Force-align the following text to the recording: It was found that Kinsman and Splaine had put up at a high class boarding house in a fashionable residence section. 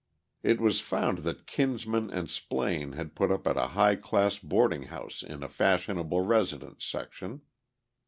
It 0.41 0.59
was 0.59 0.79
found 0.79 1.19
that 1.19 1.45
Kinsman 1.45 2.09
and 2.09 2.27
Splaine 2.27 2.93
had 2.95 3.13
put 3.13 3.29
up 3.29 3.45
at 3.45 3.55
a 3.55 3.67
high 3.77 3.95
class 3.95 4.39
boarding 4.39 4.85
house 4.89 5.21
in 5.21 5.43
a 5.43 5.47
fashionable 5.47 6.21
residence 6.21 6.83
section. 6.85 7.43